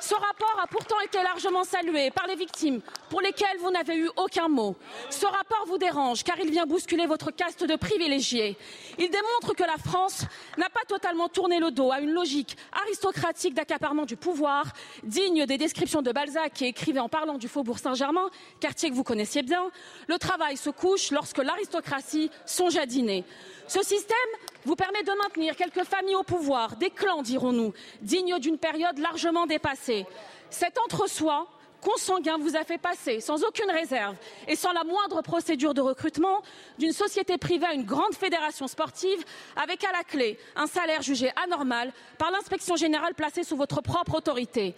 [0.00, 2.80] Ce rapport a pourtant été largement salué par les victimes,
[3.10, 4.76] pour lesquelles vous n'avez eu aucun mot.
[5.10, 8.56] Ce rapport vous dérange car il vient bousculer votre caste de privilégiés.
[8.98, 10.24] Il démontre que la France
[10.56, 14.66] n'a pas totalement tourné le dos à une logique aristocratique d'accaparement du pouvoir,
[15.02, 18.30] digne des descriptions de Balzac qui écrivait en parlant du faubourg Saint-Germain,
[18.60, 19.70] quartier que vous connaissiez bien.
[20.06, 23.24] Le travail se couche lorsque l'aristocratie songe à dîner.
[23.66, 24.16] Ce système
[24.64, 29.46] vous permet de maintenir quelques familles au pouvoir, des clans, dirons-nous, dignes d'une période largement
[29.46, 30.06] dépassée.
[30.50, 31.46] Cet entre-soi
[31.80, 34.16] consanguin vous a fait passer sans aucune réserve
[34.46, 36.42] et sans la moindre procédure de recrutement
[36.78, 39.24] d'une société privée à une grande fédération sportive
[39.56, 44.16] avec à la clé un salaire jugé anormal par l'inspection générale placée sous votre propre
[44.16, 44.74] autorité.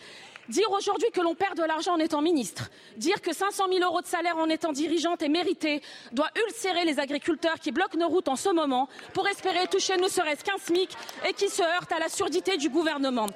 [0.51, 4.01] Dire aujourd'hui que l'on perd de l'argent en étant ministre, dire que 500 000 euros
[4.01, 8.27] de salaire en étant dirigeante est mérité, doit ulcérer les agriculteurs qui bloquent nos routes
[8.27, 10.91] en ce moment pour espérer toucher ne serait-ce qu'un SMIC
[11.29, 13.29] et qui se heurtent à la surdité du gouvernement.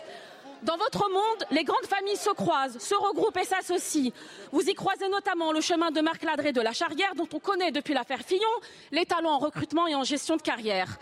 [0.64, 4.10] Dans votre monde, les grandes familles se croisent, se regroupent et s'associent.
[4.50, 7.70] Vous y croisez notamment le chemin de Marc Ladré de la Charrière, dont on connaît
[7.70, 8.42] depuis l'affaire Fillon
[8.90, 10.98] les talents en recrutement et en gestion de carrière.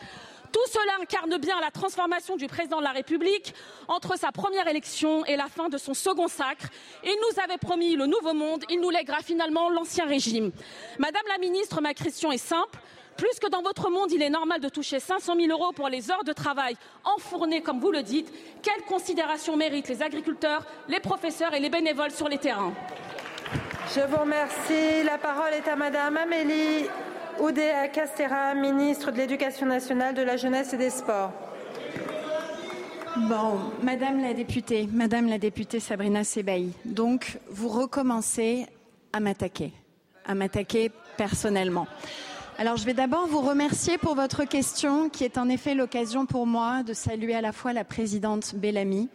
[0.52, 3.54] Tout cela incarne bien la transformation du président de la République
[3.88, 6.66] entre sa première élection et la fin de son second sacre.
[7.04, 10.52] Il nous avait promis le nouveau monde, il nous lèguera finalement l'ancien régime.
[10.98, 12.78] Madame la ministre, ma question est simple.
[13.16, 16.10] Plus que dans votre monde, il est normal de toucher 500 000 euros pour les
[16.10, 18.32] heures de travail enfournées, comme vous le dites.
[18.62, 22.72] Quelle considération méritent les agriculteurs, les professeurs et les bénévoles sur les terrains?
[23.94, 25.02] Je vous remercie.
[25.04, 26.88] La parole est à Madame Amélie
[27.40, 31.32] Oudéa Castera, ministre de l'Éducation nationale, de la jeunesse et des sports.
[33.28, 38.66] Bon, Madame la députée, Madame la députée Sabrina Sebaï, donc vous recommencez
[39.12, 39.72] à m'attaquer,
[40.24, 41.86] à m'attaquer personnellement.
[42.58, 46.46] Alors je vais d'abord vous remercier pour votre question qui est en effet l'occasion pour
[46.46, 49.08] moi de saluer à la fois la présidente Bellamy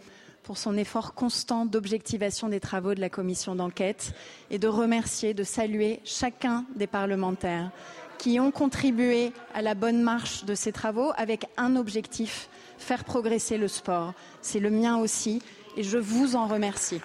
[0.43, 4.13] pour son effort constant d'objectivation des travaux de la commission d'enquête
[4.49, 7.71] et de remercier, de saluer chacun des parlementaires
[8.17, 13.57] qui ont contribué à la bonne marche de ces travaux avec un objectif, faire progresser
[13.57, 14.13] le sport.
[14.41, 15.41] C'est le mien aussi
[15.75, 17.01] et je vous en remercie.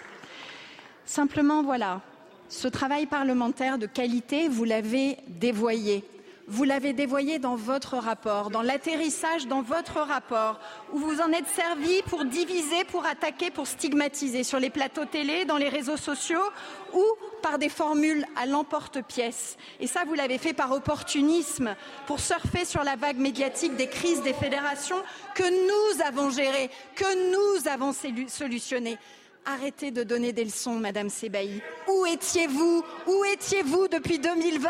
[1.04, 2.00] Simplement, voilà,
[2.48, 6.04] ce travail parlementaire de qualité, vous l'avez dévoyé
[6.52, 10.60] vous l'avez dévoyé dans votre rapport, dans l'atterrissage dans votre rapport,
[10.92, 15.46] où vous en êtes servi pour diviser, pour attaquer, pour stigmatiser sur les plateaux télé,
[15.46, 16.44] dans les réseaux sociaux
[16.92, 17.02] ou
[17.40, 19.56] par des formules à l'emporte-pièce.
[19.80, 21.74] Et ça, vous l'avez fait par opportunisme,
[22.06, 25.02] pour surfer sur la vague médiatique des crises des fédérations
[25.34, 27.94] que nous avons gérées, que nous avons
[28.28, 28.98] solutionnées.
[29.44, 31.60] Arrêtez de donner des leçons, Madame Sebaï.
[31.88, 32.84] Où étiez-vous?
[33.08, 34.68] Où étiez-vous depuis 2020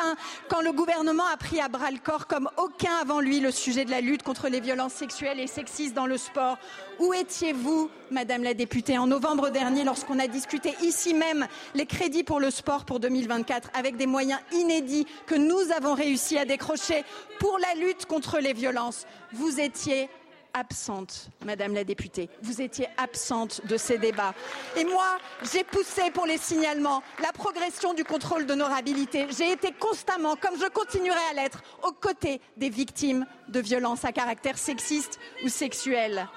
[0.49, 3.85] quand le gouvernement a pris à bras le corps, comme aucun avant lui, le sujet
[3.85, 6.57] de la lutte contre les violences sexuelles et sexistes dans le sport?
[6.99, 12.25] Où étiez-vous, Madame la députée, en novembre dernier, lorsqu'on a discuté ici même les crédits
[12.25, 17.05] pour le sport pour 2024, avec des moyens inédits que nous avons réussi à décrocher
[17.39, 19.05] pour la lutte contre les violences?
[19.35, 20.09] Vous étiez
[20.55, 22.29] absente, Madame la députée.
[22.43, 24.35] Vous étiez absente de ces débats.
[24.77, 25.19] Et moi,
[25.53, 29.27] j'ai poussé pour les signalements, la progression du contrôle d'honorabilité.
[29.37, 34.13] J'ai été constamment, comme je continuerai à l'être, aux côtés des victimes de violences à
[34.13, 36.29] caractère sexiste ou sexuel.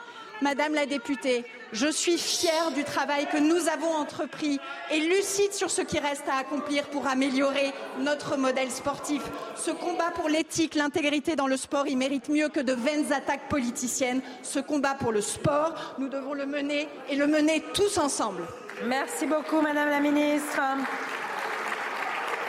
[0.42, 4.60] Madame la députée, je suis fière du travail que nous avons entrepris
[4.92, 9.22] et lucide sur ce qui reste à accomplir pour améliorer notre modèle sportif.
[9.56, 13.48] Ce combat pour l'éthique, l'intégrité dans le sport, il mérite mieux que de vaines attaques
[13.48, 14.22] politiciennes.
[14.44, 18.44] Ce combat pour le sport, nous devons le mener et le mener tous ensemble.
[18.86, 20.60] Merci beaucoup, Madame la Ministre.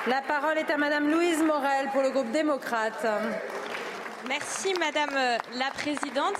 [0.09, 3.07] La parole est à Madame Louise Morel pour le groupe démocrate.
[4.29, 6.37] Merci, Madame la Présidente.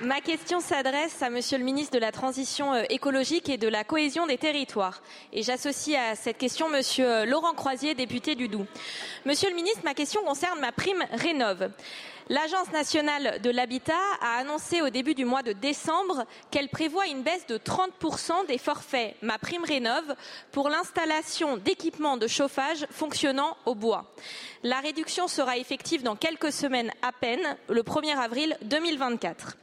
[0.00, 3.84] Ma question s'adresse à Monsieur le ministre de la Transition euh, écologique et de la
[3.84, 5.02] cohésion des territoires.
[5.32, 8.66] Et j'associe à cette question Monsieur euh, Laurent Croisier, député du Doubs.
[9.26, 11.70] Monsieur le ministre, ma question concerne ma prime Rénov'.
[12.28, 17.22] L'Agence nationale de l'habitat a annoncé au début du mois de décembre qu'elle prévoit une
[17.22, 19.64] baisse de 30% des forfaits Ma Prime
[20.52, 24.12] pour l'installation d'équipements de chauffage fonctionnant au bois.
[24.62, 29.56] La réduction sera effective dans quelques semaines à peine, le 1er avril 2024.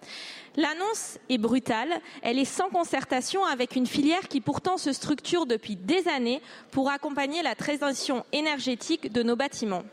[0.57, 5.77] L'annonce est brutale, elle est sans concertation avec une filière qui pourtant se structure depuis
[5.77, 6.41] des années
[6.71, 9.83] pour accompagner la transition énergétique de nos bâtiments.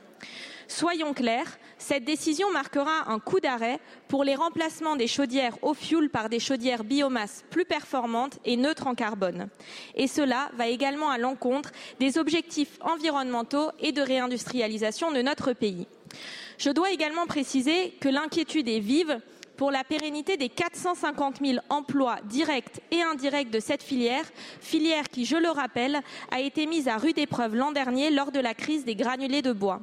[0.69, 6.11] Soyons clairs, cette décision marquera un coup d'arrêt pour les remplacements des chaudières au fioul
[6.11, 9.49] par des chaudières biomasse plus performantes et neutres en carbone.
[9.95, 15.87] Et cela va également à l'encontre des objectifs environnementaux et de réindustrialisation de notre pays.
[16.59, 19.21] Je dois également préciser que l'inquiétude est vive
[19.57, 24.25] pour la pérennité des 450 000 emplois directs et indirects de cette filière,
[24.61, 28.41] filière qui, je le rappelle, a été mise à rude épreuve l'an dernier lors de
[28.41, 29.81] la crise des granulés de bois.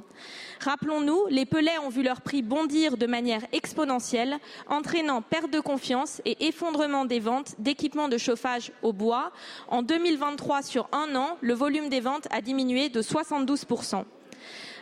[0.59, 6.21] Rappelons-nous, les pellets ont vu leur prix bondir de manière exponentielle, entraînant perte de confiance
[6.25, 9.31] et effondrement des ventes d'équipements de chauffage au bois.
[9.67, 13.65] En 2023, sur un an, le volume des ventes a diminué de 72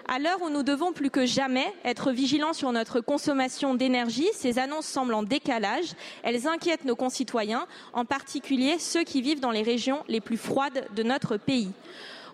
[0.08, 4.60] à l'heure où nous devons plus que jamais être vigilants sur notre consommation d'énergie, ces
[4.60, 5.94] annonces semblent en décalage.
[6.24, 10.88] Elles inquiètent nos concitoyens, en particulier ceux qui vivent dans les régions les plus froides
[10.96, 11.72] de notre pays.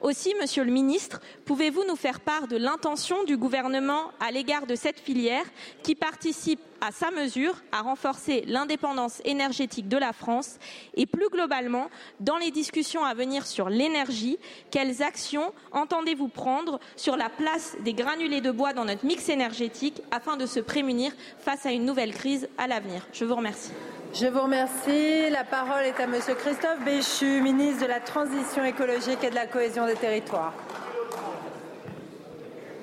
[0.01, 4.75] Aussi, Monsieur le Ministre, pouvez-vous nous faire part de l'intention du gouvernement à l'égard de
[4.75, 5.45] cette filière
[5.81, 10.57] qui participe à sa mesure à renforcer l'indépendance énergétique de la France
[10.95, 14.37] et plus globalement, dans les discussions à venir sur l'énergie,
[14.71, 20.01] quelles actions entendez-vous prendre sur la place des granulés de bois dans notre mix énergétique
[20.11, 23.07] afin de se prémunir face à une nouvelle crise à l'avenir?
[23.13, 23.71] Je vous remercie.
[24.13, 25.29] Je vous remercie.
[25.29, 29.47] La parole est à Monsieur Christophe Béchu, ministre de la Transition écologique et de la
[29.47, 30.53] cohésion des territoires.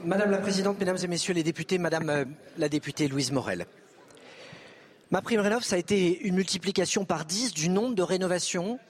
[0.04, 2.24] Madame la Présidente, Mesdames et Messieurs les députés, Madame euh,
[2.58, 3.66] la députée Louise Morel.
[5.14, 8.80] Ma prime rénov, ça a été une multiplication par 10 du nombre de rénovations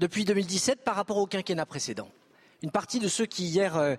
[0.00, 2.08] depuis 2017 par rapport au quinquennat précédent.
[2.64, 3.94] Une partie de ceux qui hier euh,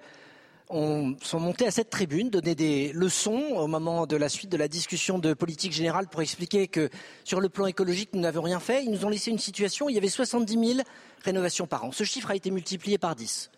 [1.22, 4.68] sont montés à cette tribune, donner des leçons au moment de la suite de la
[4.68, 6.90] discussion de politique générale pour expliquer que
[7.24, 8.84] sur le plan écologique, nous n'avons rien fait.
[8.84, 10.80] Ils nous ont laissé une situation où il y avait 70 000
[11.24, 11.94] rénovations par an.
[11.94, 13.52] Ce chiffre a été multiplié par 10.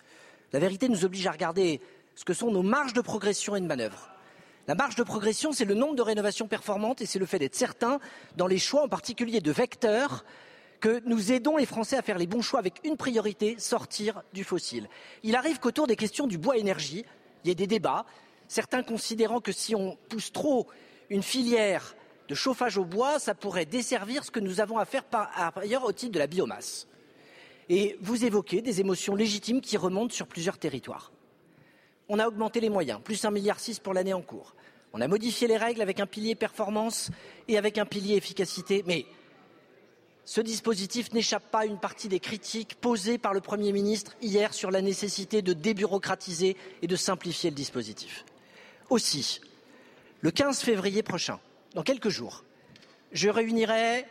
[0.53, 1.81] La vérité nous oblige à regarder
[2.13, 4.10] ce que sont nos marges de progression et de manœuvre.
[4.71, 7.57] La marge de progression, c'est le nombre de rénovations performantes et c'est le fait d'être
[7.57, 7.99] certain
[8.37, 10.23] dans les choix, en particulier de vecteurs,
[10.79, 14.45] que nous aidons les Français à faire les bons choix avec une priorité, sortir du
[14.45, 14.87] fossile.
[15.23, 17.03] Il arrive qu'autour des questions du bois énergie,
[17.43, 18.05] il y ait des débats,
[18.47, 20.67] certains considérant que si on pousse trop
[21.09, 21.93] une filière
[22.29, 25.83] de chauffage au bois, ça pourrait desservir ce que nous avons à faire par ailleurs
[25.83, 26.87] au titre de la biomasse.
[27.67, 31.11] Et vous évoquez des émotions légitimes qui remontent sur plusieurs territoires.
[32.07, 34.53] On a augmenté les moyens, plus 1,6 milliard pour l'année en cours.
[34.93, 37.09] On a modifié les règles avec un pilier performance
[37.47, 38.83] et avec un pilier efficacité.
[38.85, 39.05] Mais
[40.25, 44.53] ce dispositif n'échappe pas à une partie des critiques posées par le Premier ministre hier
[44.53, 48.25] sur la nécessité de débureaucratiser et de simplifier le dispositif.
[48.89, 49.39] Aussi,
[50.19, 51.39] le 15 février prochain,
[51.73, 52.43] dans quelques jours,
[53.13, 54.05] je réunirai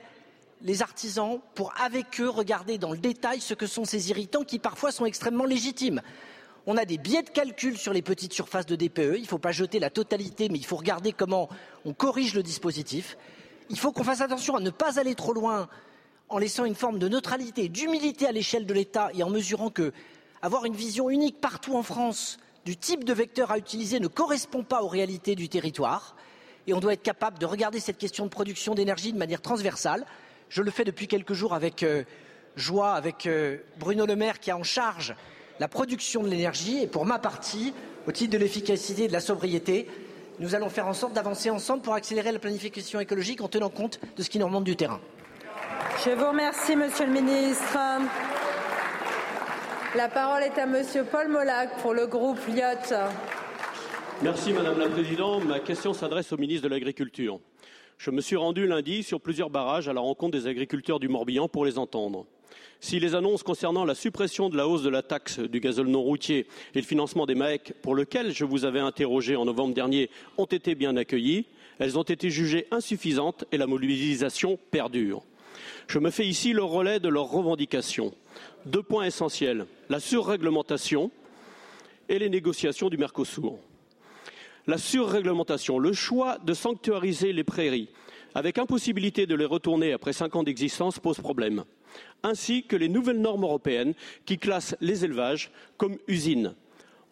[0.62, 4.58] les artisans pour, avec eux, regarder dans le détail ce que sont ces irritants qui
[4.58, 6.02] parfois sont extrêmement légitimes.
[6.66, 9.16] On a des biais de calcul sur les petites surfaces de DPE.
[9.16, 11.48] Il ne faut pas jeter la totalité, mais il faut regarder comment
[11.84, 13.16] on corrige le dispositif.
[13.70, 15.68] Il faut qu'on fasse attention à ne pas aller trop loin
[16.28, 19.92] en laissant une forme de neutralité, d'humilité à l'échelle de l'État et en mesurant que
[20.42, 24.62] avoir une vision unique partout en France du type de vecteur à utiliser ne correspond
[24.62, 26.14] pas aux réalités du territoire.
[26.66, 30.04] Et on doit être capable de regarder cette question de production d'énergie de manière transversale.
[30.50, 32.04] Je le fais depuis quelques jours avec euh,
[32.54, 35.14] joie, avec euh, Bruno Le Maire qui a en charge
[35.60, 36.82] la production de l'énergie.
[36.82, 37.72] Et pour ma partie,
[38.08, 39.86] au titre de l'efficacité et de la sobriété,
[40.40, 44.00] nous allons faire en sorte d'avancer ensemble pour accélérer la planification écologique en tenant compte
[44.16, 45.00] de ce qui nous remonte du terrain.
[46.04, 47.78] Je vous remercie, Monsieur le Ministre.
[49.96, 52.96] La parole est à Monsieur Paul Molac pour le groupe Lyot.
[54.22, 55.44] Merci Madame la Présidente.
[55.44, 57.40] Ma question s'adresse au ministre de l'Agriculture.
[57.98, 61.48] Je me suis rendu lundi sur plusieurs barrages à la rencontre des agriculteurs du Morbihan
[61.48, 62.26] pour les entendre.
[62.80, 66.00] Si les annonces concernant la suppression de la hausse de la taxe du gazole non
[66.02, 70.08] routier et le financement des MAEC, pour lequel je vous avais interrogé en novembre dernier,
[70.38, 71.44] ont été bien accueillies,
[71.78, 75.22] elles ont été jugées insuffisantes et la mobilisation perdure.
[75.88, 78.14] Je me fais ici le relais de leurs revendications.
[78.64, 81.10] Deux points essentiels la surréglementation
[82.08, 83.58] et les négociations du Mercosur.
[84.66, 87.88] La surréglementation, le choix de sanctuariser les prairies
[88.34, 91.64] avec impossibilité de les retourner après cinq ans d'existence pose problème,
[92.22, 93.94] ainsi que les nouvelles normes européennes
[94.26, 96.54] qui classent les élevages comme usines.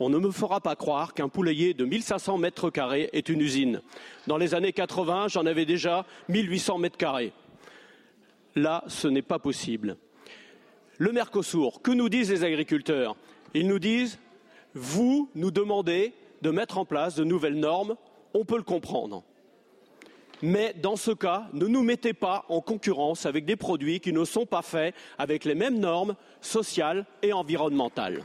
[0.00, 3.82] On ne me fera pas croire qu'un poulailler de 1500 mètres carrés est une usine.
[4.26, 7.32] Dans les années 80, j'en avais déjà 1800 mètres carrés.
[8.54, 9.96] Là, ce n'est pas possible.
[10.98, 13.16] Le Mercosur, que nous disent les agriculteurs?
[13.54, 14.18] Ils nous disent
[14.74, 17.96] vous nous demandez de mettre en place de nouvelles normes,
[18.34, 19.24] on peut le comprendre.
[20.42, 24.24] Mais dans ce cas, ne nous mettez pas en concurrence avec des produits qui ne
[24.24, 28.22] sont pas faits avec les mêmes normes sociales et environnementales.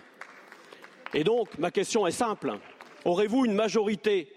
[1.14, 2.54] Et donc, ma question est simple.
[3.06, 4.34] Aurez-vous une majorité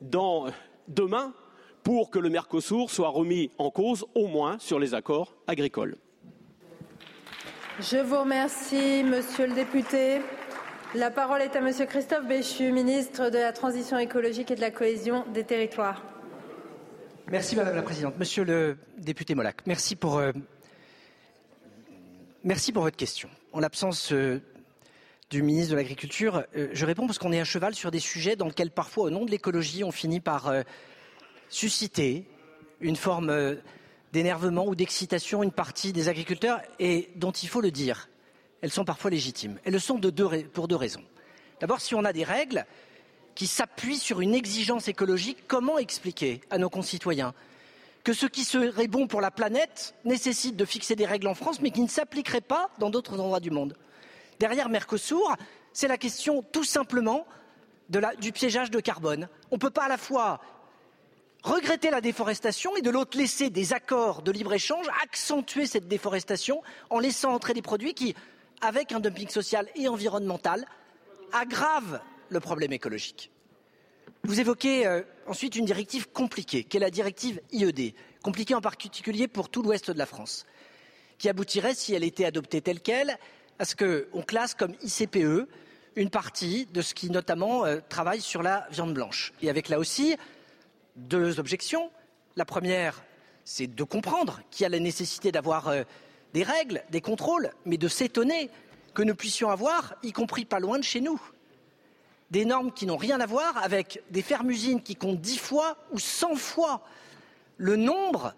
[0.00, 1.32] demain
[1.82, 5.96] pour que le Mercosur soit remis en cause, au moins sur les accords agricoles?
[7.78, 10.20] Je vous remercie, monsieur le député.
[10.94, 14.70] La parole est à monsieur Christophe Béchu, ministre de la Transition écologique et de la
[14.70, 16.02] cohésion des territoires.
[17.28, 18.14] Merci Madame la Présidente.
[18.20, 20.30] Monsieur le député Molac, merci pour, euh,
[22.44, 23.28] votre question.
[23.52, 24.40] En l'absence euh,
[25.30, 28.36] du ministre de l'Agriculture, euh, je réponds parce qu'on est à cheval sur des sujets
[28.36, 30.52] dans lesquels parfois, au nom de l'écologie, on finit par
[31.48, 32.28] susciter
[32.80, 33.56] une forme
[34.12, 38.08] d'énervement ou d'excitation une partie des agriculteurs et dont il faut le dire,
[38.60, 39.58] elles sont parfois légitimes.
[39.64, 40.00] Elles le sont
[40.52, 41.02] pour deux raisons.
[41.58, 42.66] D'abord, si on a des règles,
[43.36, 47.34] qui s'appuie sur une exigence écologique, comment expliquer à nos concitoyens
[48.02, 51.60] que ce qui serait bon pour la planète nécessite de fixer des règles en France,
[51.60, 53.76] mais qui ne s'appliqueraient pas dans d'autres endroits du monde?
[54.38, 55.36] Derrière Mercosur,
[55.72, 57.26] c'est la question tout simplement
[58.20, 59.28] du piégeage de carbone.
[59.50, 60.40] On ne peut pas à la fois
[61.42, 67.00] regretter la déforestation et de l'autre laisser des accords de libre-échange accentuer cette déforestation en
[67.00, 68.14] laissant entrer des produits qui,
[68.60, 70.64] avec un dumping social et environnemental,
[71.32, 73.30] aggravent le problème écologique.
[74.24, 79.28] Vous évoquez euh, ensuite une directive compliquée, qui est la directive IED, compliquée en particulier
[79.28, 80.46] pour tout l'ouest de la France,
[81.18, 83.18] qui aboutirait, si elle était adoptée telle qu'elle,
[83.58, 85.48] à ce qu'on classe comme ICPE
[85.96, 89.32] une partie de ce qui notamment euh, travaille sur la viande blanche.
[89.42, 90.16] Et avec là aussi
[90.96, 91.90] deux objections.
[92.36, 93.02] La première,
[93.44, 95.84] c'est de comprendre qu'il y a la nécessité d'avoir euh,
[96.34, 98.50] des règles, des contrôles, mais de s'étonner
[98.92, 101.20] que nous puissions avoir, y compris pas loin de chez nous,
[102.30, 105.98] des normes qui n'ont rien à voir avec des fermes-usines qui comptent dix fois ou
[105.98, 106.82] cent fois
[107.56, 108.34] le nombre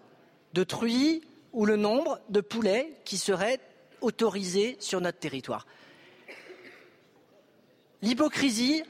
[0.53, 1.21] de truies
[1.53, 3.59] ou le nombre de poulets qui seraient
[4.01, 5.65] autorisés sur notre territoire.
[8.01, 8.83] L'hypocrisie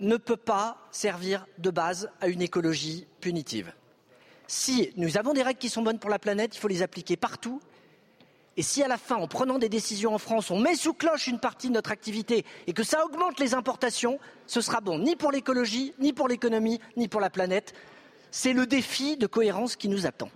[0.00, 3.72] ne peut pas servir de base à une écologie punitive.
[4.46, 7.16] Si nous avons des règles qui sont bonnes pour la planète, il faut les appliquer
[7.16, 7.60] partout
[8.56, 11.26] et si à la fin, en prenant des décisions en France, on met sous cloche
[11.26, 15.16] une partie de notre activité et que ça augmente les importations, ce sera bon ni
[15.16, 17.74] pour l'écologie, ni pour l'économie, ni pour la planète.
[18.30, 20.30] C'est le défi de cohérence qui nous attend.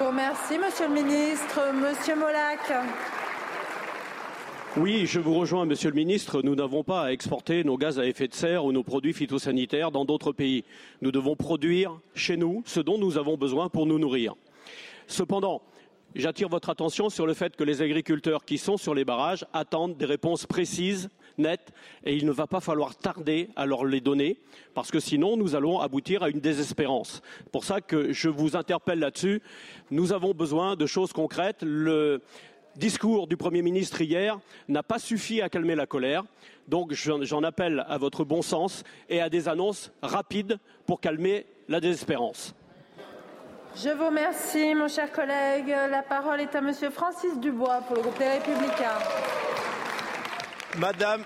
[0.00, 1.60] Merci, Monsieur le Ministre.
[1.72, 2.60] Monsieur Molac.
[4.76, 6.42] Oui, je vous rejoins, Monsieur le Ministre.
[6.42, 9.92] Nous n'avons pas à exporter nos gaz à effet de serre ou nos produits phytosanitaires
[9.92, 10.64] dans d'autres pays.
[11.00, 14.34] Nous devons produire chez nous ce dont nous avons besoin pour nous nourrir.
[15.06, 15.62] Cependant,
[16.14, 19.96] J'attire votre attention sur le fait que les agriculteurs qui sont sur les barrages attendent
[19.96, 21.08] des réponses précises,
[21.38, 21.72] nettes,
[22.04, 24.38] et il ne va pas falloir tarder à leur les donner,
[24.74, 27.20] parce que sinon nous allons aboutir à une désespérance.
[27.38, 29.42] C'est pour ça que je vous interpelle là-dessus.
[29.90, 31.62] Nous avons besoin de choses concrètes.
[31.62, 32.22] Le
[32.76, 34.38] discours du Premier ministre hier
[34.68, 36.22] n'a pas suffi à calmer la colère.
[36.68, 41.80] Donc j'en appelle à votre bon sens et à des annonces rapides pour calmer la
[41.80, 42.54] désespérance.
[43.76, 45.66] Je vous remercie, mon cher collègue.
[45.66, 48.98] La parole est à Monsieur Francis Dubois pour le groupe Les Républicains.
[50.78, 51.24] Madame,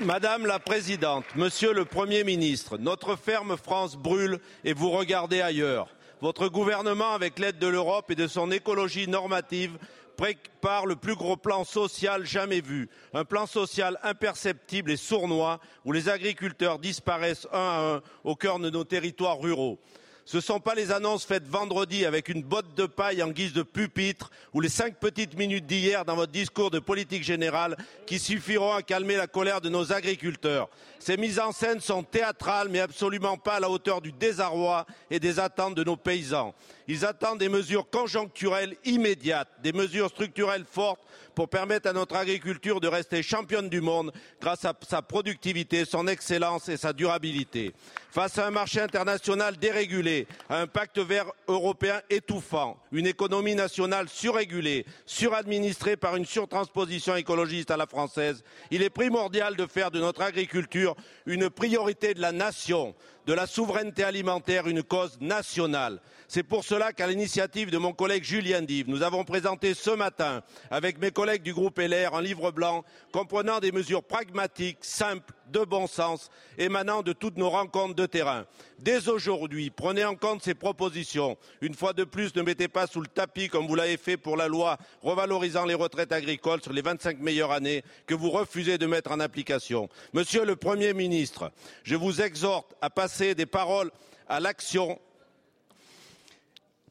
[0.00, 5.88] Madame la Présidente, Monsieur le Premier ministre, notre ferme France brûle et vous regardez ailleurs.
[6.20, 9.78] Votre gouvernement, avec l'aide de l'Europe et de son écologie normative,
[10.16, 12.88] prépare le plus gros plan social jamais vu.
[13.14, 18.58] Un plan social imperceptible et sournois où les agriculteurs disparaissent un à un au cœur
[18.58, 19.78] de nos territoires ruraux.
[20.24, 23.52] Ce ne sont pas les annonces faites vendredi avec une botte de paille en guise
[23.52, 28.18] de pupitre ou les cinq petites minutes d'hier dans votre discours de politique générale qui
[28.18, 30.68] suffiront à calmer la colère de nos agriculteurs.
[30.98, 35.18] Ces mises en scène sont théâtrales mais absolument pas à la hauteur du désarroi et
[35.18, 36.54] des attentes de nos paysans.
[36.90, 41.00] Ils attendent des mesures conjoncturelles immédiates, des mesures structurelles fortes
[41.36, 44.10] pour permettre à notre agriculture de rester championne du monde
[44.40, 47.74] grâce à sa productivité, son excellence et sa durabilité.
[48.10, 54.08] Face à un marché international dérégulé, à un pacte vert européen étouffant, une économie nationale
[54.08, 60.00] surrégulée, suradministrée par une surtransposition écologiste à la française, il est primordial de faire de
[60.00, 66.00] notre agriculture une priorité de la nation de la souveraineté alimentaire une cause nationale.
[66.32, 70.44] C'est pour cela qu'à l'initiative de mon collègue Julien Dive, nous avons présenté ce matin,
[70.70, 75.64] avec mes collègues du groupe LR, un livre blanc comprenant des mesures pragmatiques, simples, de
[75.64, 78.46] bon sens, émanant de toutes nos rencontres de terrain.
[78.78, 81.36] Dès aujourd'hui, prenez en compte ces propositions.
[81.62, 84.36] Une fois de plus, ne mettez pas sous le tapis comme vous l'avez fait pour
[84.36, 88.86] la loi revalorisant les retraites agricoles sur les 25 meilleures années que vous refusez de
[88.86, 89.88] mettre en application.
[90.12, 91.50] Monsieur le Premier ministre,
[91.82, 93.90] je vous exhorte à passer des paroles
[94.28, 95.00] à l'action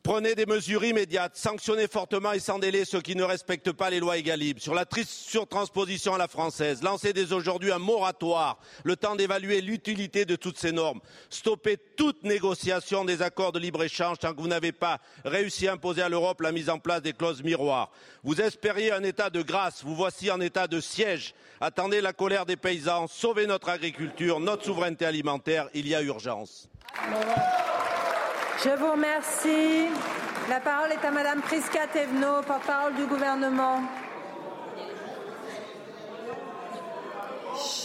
[0.10, 4.00] Prenez des mesures immédiates, sanctionnez fortement et sans délai ceux qui ne respectent pas les
[4.00, 4.58] lois Egalim.
[4.58, 10.26] Sur la surtransposition à la française, lancez dès aujourd'hui un moratoire, le temps d'évaluer l'utilité
[10.26, 11.00] de toutes ces normes.
[11.30, 16.02] Stoppez toute négociation des accords de libre-échange tant que vous n'avez pas réussi à imposer
[16.02, 17.92] à l'Europe la mise en place des clauses miroirs.
[18.24, 21.36] Vous espériez un état de grâce, vous voici en état de siège.
[21.62, 26.68] Attendez la colère des paysans, sauvez notre agriculture, notre souveraineté alimentaire, il y a urgence.
[28.62, 29.88] Je vous remercie.
[30.50, 33.82] La parole est à Madame Priska Thévenot, porte-parole du gouvernement.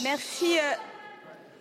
[0.02, 0.58] Merci.
[0.58, 0.62] Euh,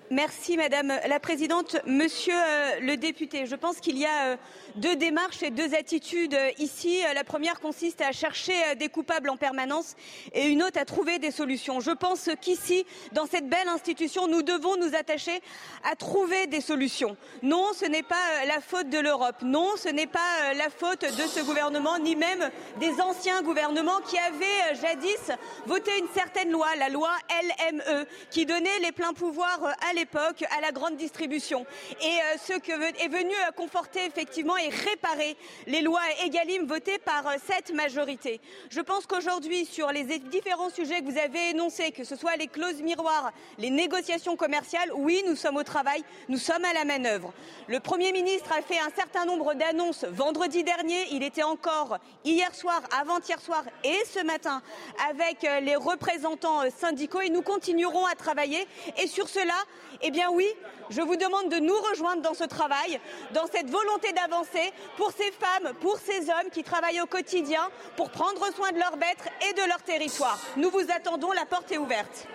[0.09, 1.78] merci Madame la Présidente.
[1.86, 4.36] Monsieur euh, le député, je pense qu'il y a euh,
[4.76, 7.02] deux démarches et deux attitudes ici.
[7.14, 9.96] La première consiste à chercher des coupables en permanence
[10.34, 11.80] et une autre à trouver des solutions.
[11.80, 15.42] Je pense qu'ici, dans cette belle institution, nous devons nous attacher
[15.90, 17.18] à trouver des solutions.
[17.42, 19.42] Non, ce n'est pas la faute de l'Europe.
[19.42, 22.50] Non, ce n'est pas la faute de ce gouvernement, ni même
[22.80, 25.32] des anciens gouvernements qui avaient jadis
[25.66, 30.62] voté une certaine loi, la loi LME, qui donnait les pleins pouvoirs à l'époque à
[30.62, 31.66] la grande distribution.
[32.02, 35.36] Et ce que est venu conforter effectivement réparer
[35.68, 38.39] les lois Egalim votées par euh, cette majorité.
[38.70, 42.47] Je pense qu'aujourd'hui, sur les différents sujets que vous avez énoncés, que ce soit les
[42.47, 47.34] clauses miroirs, les négociations commerciales, oui, nous sommes au travail, nous sommes à la manœuvre.
[47.68, 51.07] Le Premier ministre a fait un certain nombre d'annonces vendredi dernier.
[51.11, 54.61] Il était encore hier soir, avant-hier soir et ce matin
[55.09, 58.68] avec euh, les représentants euh, syndicaux et nous continuerons à travailler.
[59.01, 59.53] Et sur cela,
[60.01, 60.47] eh bien oui,
[60.89, 62.99] je vous demande de nous rejoindre dans ce travail,
[63.34, 64.53] dans cette volonté d'avancer
[64.97, 67.62] pour ces femmes, pour ces hommes qui travaillent au quotidien
[67.95, 70.39] pour prendre soin de leurs bêtes et de leur territoire.
[70.58, 72.28] Nous vous attendons, la porte est ouverte.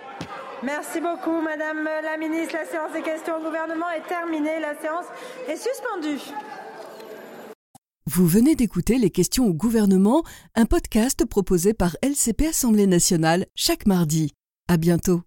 [0.63, 2.55] Merci beaucoup, Madame la Ministre.
[2.55, 4.59] La séance des questions au gouvernement est terminée.
[4.59, 5.05] La séance
[5.47, 6.19] est suspendue.
[8.05, 10.23] Vous venez d'écouter Les questions au gouvernement,
[10.55, 14.33] un podcast proposé par LCP Assemblée nationale chaque mardi.
[14.67, 15.21] À bientôt.